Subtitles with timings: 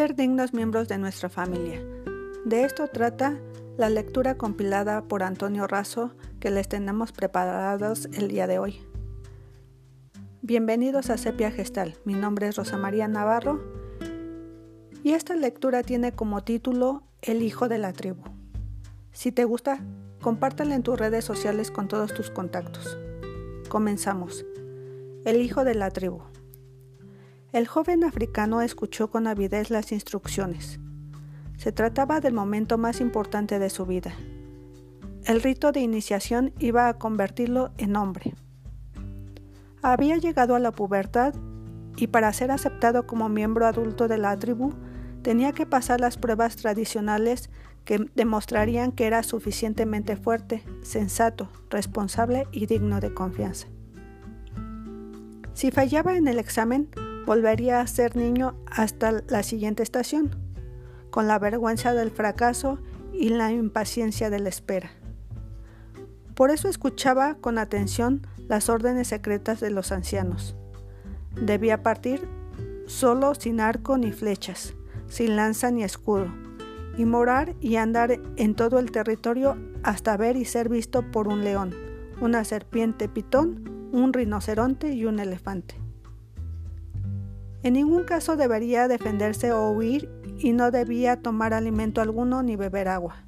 [0.00, 1.78] ser dignos miembros de nuestra familia.
[2.46, 3.38] De esto trata
[3.76, 8.80] la lectura compilada por Antonio Razo que les tenemos preparados el día de hoy.
[10.40, 13.60] Bienvenidos a Sepia Gestal, mi nombre es Rosa María Navarro
[15.04, 18.22] y esta lectura tiene como título El hijo de la tribu.
[19.12, 19.84] Si te gusta,
[20.22, 22.96] compártela en tus redes sociales con todos tus contactos.
[23.68, 24.46] Comenzamos.
[25.26, 26.22] El hijo de la tribu.
[27.52, 30.78] El joven africano escuchó con avidez las instrucciones.
[31.56, 34.14] Se trataba del momento más importante de su vida.
[35.24, 38.34] El rito de iniciación iba a convertirlo en hombre.
[39.82, 41.34] Había llegado a la pubertad
[41.96, 44.72] y para ser aceptado como miembro adulto de la tribu
[45.22, 47.50] tenía que pasar las pruebas tradicionales
[47.84, 53.66] que demostrarían que era suficientemente fuerte, sensato, responsable y digno de confianza.
[55.52, 56.88] Si fallaba en el examen,
[57.26, 60.36] volvería a ser niño hasta la siguiente estación,
[61.10, 62.78] con la vergüenza del fracaso
[63.12, 64.90] y la impaciencia de la espera.
[66.34, 70.56] Por eso escuchaba con atención las órdenes secretas de los ancianos.
[71.34, 72.26] Debía partir
[72.86, 74.74] solo sin arco ni flechas,
[75.08, 76.32] sin lanza ni escudo,
[76.96, 81.44] y morar y andar en todo el territorio hasta ver y ser visto por un
[81.44, 81.74] león,
[82.20, 85.76] una serpiente pitón, un rinoceronte y un elefante.
[87.62, 92.88] En ningún caso debería defenderse o huir y no debía tomar alimento alguno ni beber
[92.88, 93.24] agua.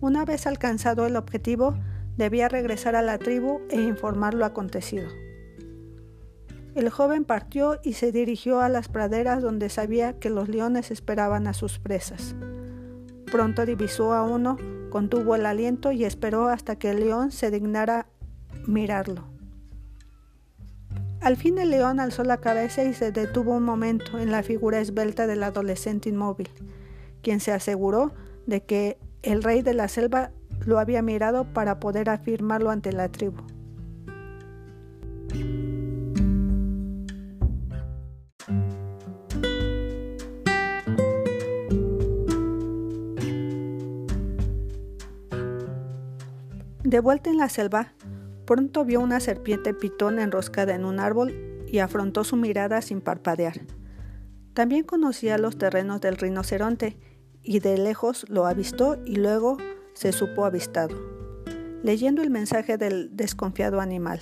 [0.00, 1.74] Una vez alcanzado el objetivo,
[2.16, 5.08] debía regresar a la tribu e informar lo acontecido.
[6.74, 11.46] El joven partió y se dirigió a las praderas donde sabía que los leones esperaban
[11.46, 12.34] a sus presas.
[13.30, 14.56] Pronto divisó a uno,
[14.90, 18.08] contuvo el aliento y esperó hasta que el león se dignara
[18.66, 19.33] mirarlo.
[21.24, 24.78] Al fin el león alzó la cabeza y se detuvo un momento en la figura
[24.80, 26.50] esbelta del adolescente inmóvil,
[27.22, 28.12] quien se aseguró
[28.44, 30.32] de que el rey de la selva
[30.66, 33.40] lo había mirado para poder afirmarlo ante la tribu.
[46.82, 47.94] De vuelta en la selva,
[48.46, 53.60] Pronto vio una serpiente pitón enroscada en un árbol y afrontó su mirada sin parpadear.
[54.52, 56.96] También conocía los terrenos del rinoceronte
[57.42, 59.56] y de lejos lo avistó y luego
[59.94, 60.96] se supo avistado,
[61.82, 64.20] leyendo el mensaje del desconfiado animal.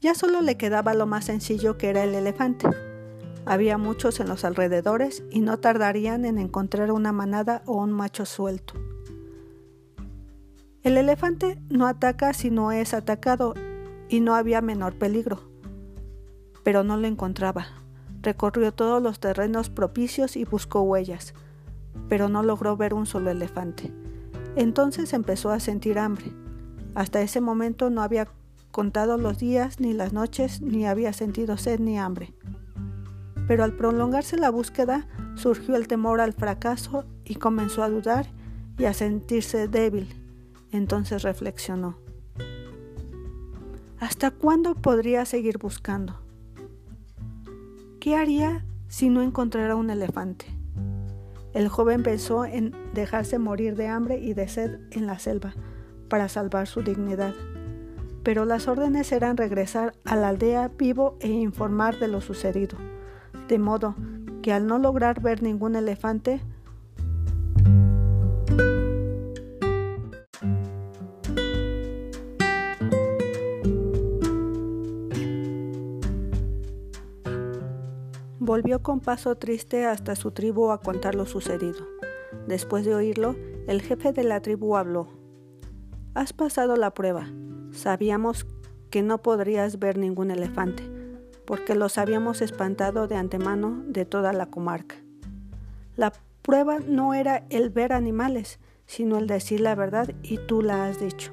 [0.00, 2.68] Ya solo le quedaba lo más sencillo que era el elefante.
[3.44, 8.24] Había muchos en los alrededores y no tardarían en encontrar una manada o un macho
[8.24, 8.74] suelto.
[10.82, 13.52] El elefante no ataca si no es atacado
[14.08, 15.42] y no había menor peligro.
[16.64, 17.66] Pero no lo encontraba.
[18.22, 21.34] Recorrió todos los terrenos propicios y buscó huellas,
[22.08, 23.92] pero no logró ver un solo elefante.
[24.56, 26.32] Entonces empezó a sentir hambre.
[26.94, 28.28] Hasta ese momento no había
[28.70, 32.32] contado los días ni las noches, ni había sentido sed ni hambre.
[33.46, 38.28] Pero al prolongarse la búsqueda, surgió el temor al fracaso y comenzó a dudar
[38.78, 40.19] y a sentirse débil
[40.72, 41.98] entonces reflexionó.
[43.98, 46.20] ¿Hasta cuándo podría seguir buscando?
[48.00, 50.46] ¿Qué haría si no encontrara un elefante?
[51.52, 55.54] El joven pensó en dejarse morir de hambre y de sed en la selva
[56.08, 57.34] para salvar su dignidad,
[58.22, 62.78] pero las órdenes eran regresar a la aldea vivo e informar de lo sucedido,
[63.48, 63.94] de modo
[64.42, 66.40] que al no lograr ver ningún elefante,
[78.42, 81.86] Volvió con paso triste hasta su tribu a contar lo sucedido.
[82.46, 83.36] Después de oírlo,
[83.66, 85.08] el jefe de la tribu habló.
[86.14, 87.30] Has pasado la prueba.
[87.70, 88.46] Sabíamos
[88.88, 90.82] que no podrías ver ningún elefante,
[91.44, 94.94] porque los habíamos espantado de antemano de toda la comarca.
[95.96, 96.10] La
[96.40, 100.98] prueba no era el ver animales, sino el decir la verdad y tú la has
[100.98, 101.30] dicho.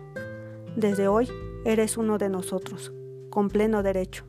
[0.75, 1.29] Desde hoy
[1.63, 2.91] eres uno de nosotros,
[3.29, 4.25] con pleno derecho.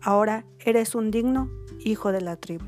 [0.00, 1.50] Ahora eres un digno
[1.84, 2.64] hijo de la tribu.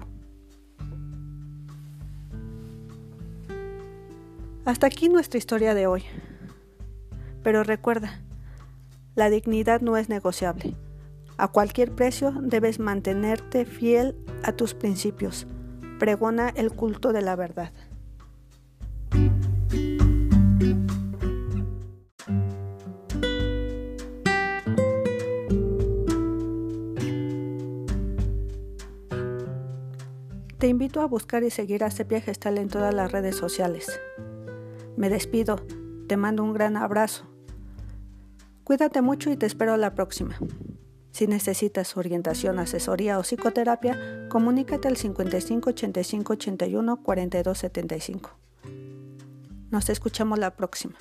[4.65, 6.05] Hasta aquí nuestra historia de hoy.
[7.43, 8.21] Pero recuerda,
[9.15, 10.75] la dignidad no es negociable.
[11.39, 15.47] A cualquier precio debes mantenerte fiel a tus principios.
[15.99, 17.73] Pregona el culto de la verdad.
[30.59, 34.01] Te invito a buscar y seguir a Sepia Gestal en todas las redes sociales.
[34.97, 35.57] Me despido,
[36.09, 37.27] te mando un gran abrazo.
[38.65, 40.39] Cuídate mucho y te espero la próxima.
[41.11, 48.31] Si necesitas orientación, asesoría o psicoterapia, comunícate al 55 85 81 42 75.
[49.71, 50.97] Nos escuchamos la próxima.